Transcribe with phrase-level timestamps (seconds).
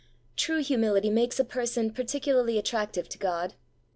[0.35, 3.53] True humility makes a person particularly attractive to God.